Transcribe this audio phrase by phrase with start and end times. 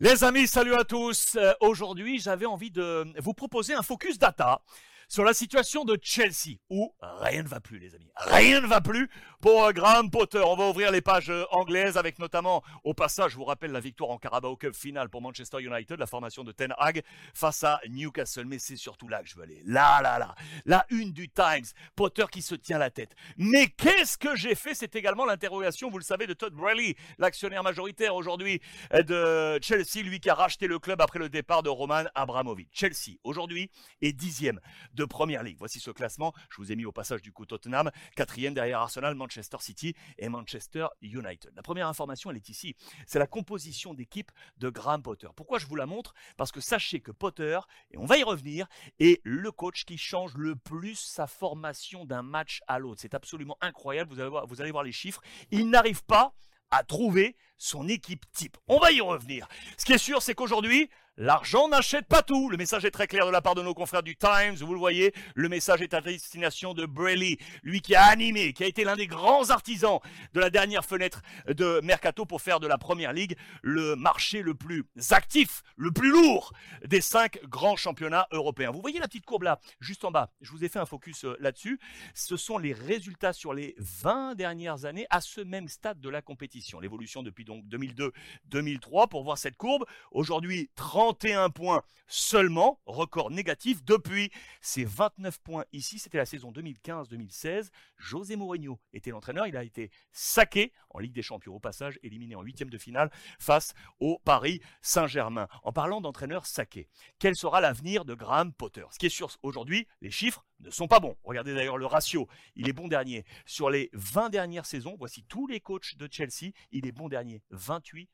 [0.00, 1.34] Les amis, salut à tous.
[1.34, 4.62] Euh, Aujourd'hui, j'avais envie de vous proposer un focus data
[5.08, 8.10] sur la situation de Chelsea, où rien ne va plus, les amis.
[8.16, 9.08] Rien ne va plus
[9.40, 10.40] pour euh, Graham Potter.
[10.44, 13.80] On va ouvrir les pages euh, anglaises avec notamment, au passage, je vous rappelle la
[13.80, 17.02] victoire en Carabao Cup finale pour Manchester United, la formation de Ten Hag
[17.32, 18.44] face à Newcastle.
[18.44, 19.62] Mais c'est surtout là que je veux aller.
[19.64, 20.34] Là, là, là.
[20.66, 21.64] La une du Times.
[21.96, 23.14] Potter qui se tient la tête.
[23.38, 24.74] Mais qu'est-ce que j'ai fait?
[24.74, 28.60] C'est également l'interrogation, vous le savez, de Todd Braley, l'actionnaire majoritaire aujourd'hui
[28.92, 32.68] euh, de Chelsea, lui qui a racheté le club après le départ de Roman Abramovich.
[32.72, 33.70] Chelsea, aujourd'hui,
[34.02, 34.60] est dixième
[34.98, 35.56] de Première Ligue.
[35.58, 36.32] Voici ce classement.
[36.50, 40.28] Je vous ai mis au passage du coup Tottenham, quatrième derrière Arsenal, Manchester City et
[40.28, 41.52] Manchester United.
[41.54, 42.74] La première information, elle est ici.
[43.06, 45.28] C'est la composition d'équipe de Graham Potter.
[45.36, 46.14] Pourquoi je vous la montre?
[46.36, 47.60] Parce que sachez que Potter,
[47.92, 48.66] et on va y revenir,
[48.98, 53.00] est le coach qui change le plus sa formation d'un match à l'autre.
[53.00, 54.12] C'est absolument incroyable.
[54.12, 55.22] Vous allez voir, vous allez voir les chiffres.
[55.52, 56.34] Il n'arrive pas
[56.70, 58.56] à trouver son équipe type.
[58.66, 59.48] On va y revenir.
[59.76, 62.48] Ce qui est sûr, c'est qu'aujourd'hui, L'argent n'achète pas tout.
[62.48, 64.54] Le message est très clair de la part de nos confrères du Times.
[64.60, 68.62] Vous le voyez, le message est à destination de Braley, lui qui a animé, qui
[68.62, 69.98] a été l'un des grands artisans
[70.32, 74.54] de la dernière fenêtre de Mercato pour faire de la Première Ligue le marché le
[74.54, 76.52] plus actif, le plus lourd
[76.84, 78.70] des cinq grands championnats européens.
[78.70, 80.30] Vous voyez la petite courbe là, juste en bas.
[80.40, 81.80] Je vous ai fait un focus euh, là-dessus.
[82.14, 86.22] Ce sont les résultats sur les 20 dernières années à ce même stade de la
[86.22, 86.78] compétition.
[86.78, 89.84] L'évolution depuis donc 2002-2003 pour voir cette courbe.
[90.12, 95.98] Aujourd'hui, 30 31 points seulement, record négatif depuis ces 29 points ici.
[95.98, 97.70] C'était la saison 2015-2016.
[97.96, 99.46] José Mourinho était l'entraîneur.
[99.46, 103.10] Il a été saqué en Ligue des Champions au passage, éliminé en huitième de finale
[103.38, 105.48] face au Paris Saint-Germain.
[105.62, 108.84] En parlant d'entraîneur saqué, quel sera l'avenir de Graham Potter?
[108.90, 111.16] Ce qui est sûr aujourd'hui, les chiffres ne sont pas bons.
[111.24, 113.24] Regardez d'ailleurs le ratio, il est bon dernier.
[113.46, 117.42] Sur les 20 dernières saisons, voici tous les coachs de Chelsea, il est bon dernier.
[117.52, 118.06] 28%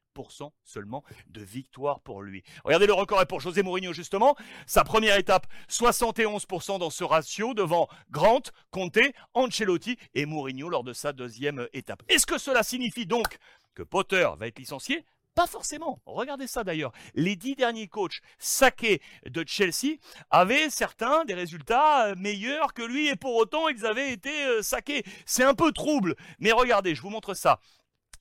[0.63, 2.43] seulement de victoire pour lui.
[2.65, 4.37] Regardez le record est pour José Mourinho justement.
[4.67, 8.99] Sa première étape, 71% dans ce ratio devant Grant, Conte,
[9.35, 12.03] Ancelotti et Mourinho lors de sa deuxième étape.
[12.09, 13.39] Est-ce que cela signifie donc
[13.75, 15.05] que Potter va être licencié?
[15.35, 16.01] Pas forcément.
[16.07, 16.93] Regardez ça d'ailleurs.
[17.15, 19.99] Les dix derniers coachs saqués de Chelsea
[20.31, 24.63] avaient certains des résultats euh, meilleurs que lui et pour autant ils avaient été euh,
[24.63, 25.05] saqués.
[25.27, 26.15] C'est un peu trouble.
[26.39, 27.61] Mais regardez, je vous montre ça.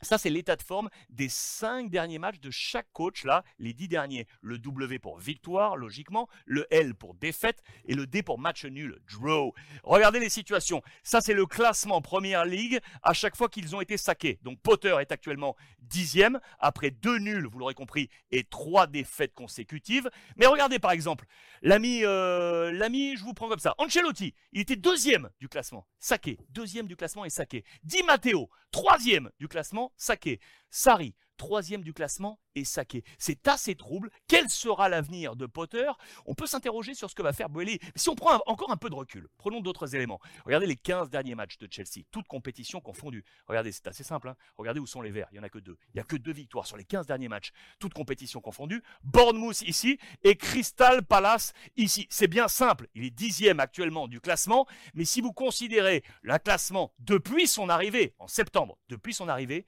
[0.04, 3.88] Ça, c'est l'état de forme des cinq derniers matchs de chaque coach, là, les dix
[3.88, 4.28] derniers.
[4.42, 9.00] Le W pour victoire, logiquement, le L pour défaite et le D pour match nul,
[9.10, 9.54] draw.
[9.84, 10.82] Regardez les situations.
[11.04, 14.40] Ça, c'est le classement Première Ligue à chaque fois qu'ils ont été saqués.
[14.44, 20.10] Donc Potter est actuellement dixième, après deux nuls, vous l'aurez compris, et trois défaites consécutives.
[20.38, 21.26] Mais regardez par exemple,
[21.62, 26.40] l'ami, euh, l'ami, je vous prends comme ça, Ancelotti, il était deuxième du classement, saqué.
[26.50, 27.64] Deuxième du classement et saqué.
[27.84, 30.40] Di Matteo, troisième du classement, saqué.
[30.70, 33.04] Sari, troisième du classement et saqué.
[33.18, 34.10] C'est assez trouble.
[34.30, 35.92] Quel sera l'avenir de Potter?
[36.26, 37.80] On peut s'interroger sur ce que va faire Boehly.
[37.98, 40.22] Si on prend encore un peu de recul, prenons d'autres éléments.
[40.46, 43.26] Regardez les 15 derniers matchs de Chelsea, toutes compétitions confondues.
[43.48, 44.30] Regardez, c'est assez simple.
[44.30, 44.38] Hein.
[44.58, 45.28] Regardez où sont les Verts.
[45.32, 45.78] Il n'y en a que deux.
[45.90, 48.82] Il n'y a que deux victoires sur les 15 derniers matchs, toutes compétitions confondues.
[49.04, 52.08] Bournemouth ici et Crystal Palace ici.
[52.10, 52.88] C'est bien simple.
[52.96, 54.66] Il est dixième actuellement du classement.
[54.94, 59.68] Mais si vous considérez le classement depuis son arrivée en septembre, depuis son arrivée,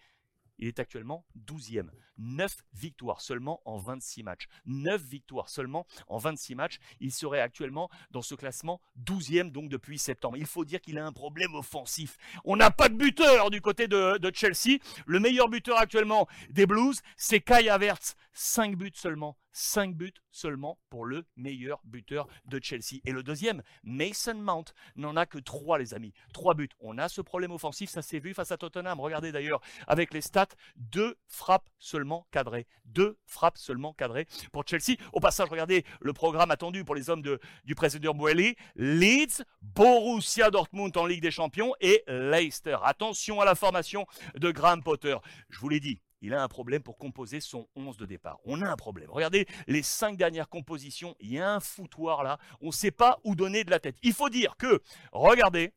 [0.59, 1.89] il est actuellement 12e.
[2.17, 4.47] 9 victoires seulement en 26 matchs.
[4.65, 6.79] 9 victoires seulement en 26 matchs.
[6.99, 10.37] Il serait actuellement dans ce classement 12e donc depuis septembre.
[10.37, 12.17] Il faut dire qu'il a un problème offensif.
[12.43, 14.79] On n'a pas de buteur du côté de, Chelsea.
[15.05, 18.15] Le meilleur buteur actuellement des Blues, c'est Kai Havertz.
[18.33, 22.99] 5 buts seulement 5 buts seulement pour le meilleur buteur de Chelsea.
[23.05, 24.65] Et le deuxième, Mason Mount,
[24.97, 26.13] n'en a que 3 les amis.
[26.33, 26.69] 3 buts.
[26.81, 28.99] On a ce problème offensif, ça s'est vu face à Tottenham.
[28.99, 32.67] Regardez d'ailleurs avec les stats, 2 frappes seulement cadrées.
[32.85, 34.97] 2 frappes seulement cadrées pour Chelsea.
[35.13, 38.55] Au passage, regardez le programme attendu pour les hommes de, du président Boeli.
[38.75, 42.77] Leeds, Borussia Dortmund en Ligue des Champions et Leicester.
[42.83, 44.05] Attention à la formation
[44.35, 45.15] de Graham Potter.
[45.49, 48.39] Je vous l'ai dit, il a un problème pour composer son 11 de départ.
[48.45, 49.09] On a un problème.
[49.09, 53.19] Regardez les cinq dernières compositions, il y a un foutoir là, on ne sait pas
[53.23, 53.97] où donner de la tête.
[54.01, 54.81] Il faut dire que,
[55.11, 55.73] regardez,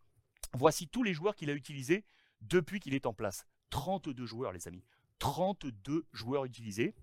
[0.54, 2.04] voici tous les joueurs qu'il a utilisés
[2.40, 3.46] depuis qu'il est en place.
[3.70, 4.84] 32 joueurs les amis.
[5.18, 6.94] 32 joueurs utilisés.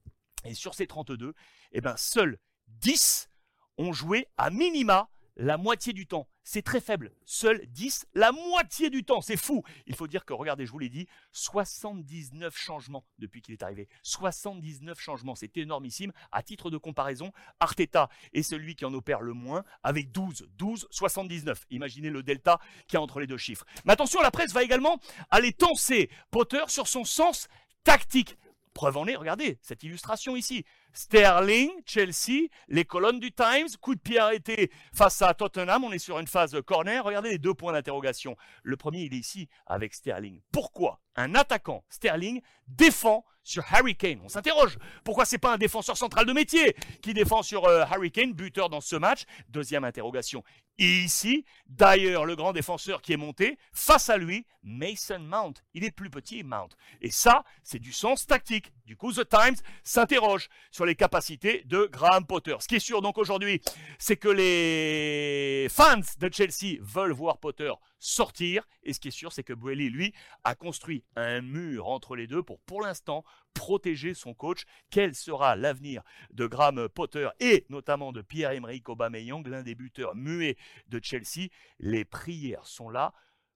[0.46, 1.34] Et sur ces 32,
[1.72, 2.38] eh ben, seuls
[2.68, 3.30] 10
[3.78, 6.28] ont joué à minima la moitié du temps.
[6.48, 7.12] C'est très faible.
[7.26, 9.20] Seuls 10, la moitié du temps.
[9.20, 9.64] C'est fou.
[9.88, 13.90] Il faut dire que, regardez, je vous l'ai dit, 79 changements depuis qu'il est arrivé.
[14.04, 15.34] 79 changements.
[15.34, 16.14] C'est énormissime.
[16.32, 20.48] À titre de comparaison, Arteta est celui qui en opère le moins avec 12.
[20.56, 21.66] 12, 79.
[21.72, 23.66] Imaginez le delta qu'il y a entre les deux chiffres.
[23.84, 25.00] Mais attention, la presse va également
[25.32, 27.48] aller tenser Potter sur son sens
[27.84, 28.38] tactique.
[28.76, 30.64] Preuve en est, regardez cette illustration ici.
[30.96, 35.84] Sterling, Chelsea, les colonnes du Times, coup de pied arrêté face à Tottenham.
[35.84, 37.04] On est sur une phase corner.
[37.04, 38.38] Regardez les deux points d'interrogation.
[38.64, 40.42] Le premier, il est ici avec Sterling.
[40.52, 44.22] Pourquoi un attaquant, Sterling, défend sur Harry Kane?
[44.24, 44.78] On s'interroge.
[45.04, 48.70] Pourquoi c'est pas un défenseur central de métier qui défend sur euh, Harry Kane, buteur
[48.70, 49.24] dans ce match?
[49.50, 50.44] Deuxième interrogation.
[50.78, 55.54] Ici, d'ailleurs, le grand défenseur qui est monté, face à lui, Mason Mount.
[55.74, 56.70] Il est plus petit, Mount.
[57.02, 58.74] Et ça, c'est du sens tactique.
[58.86, 62.56] Du coup, The Times s'interroge sur les capacités de Graham Potter.
[62.60, 63.62] Ce qui est sûr donc aujourd'hui,
[64.00, 68.68] c'est que les fans de Chelsea veulent voir Potter sortir.
[68.84, 72.28] Et ce qui est sûr, c'est que Boehly, lui, a construit un mur entre les
[72.28, 73.24] deux pour, pour l'instant,
[73.54, 74.66] protéger son coach.
[74.90, 80.58] Quel sera l'avenir de Graham Potter et notamment de Pierre-Emerick Aubameyang, l'un des buteurs muets
[80.88, 81.50] de Chelsea?
[81.80, 83.14] Les prières sont là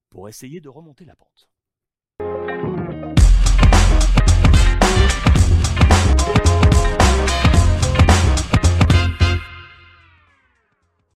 [0.10, 1.50] pour essayer de remonter la pente.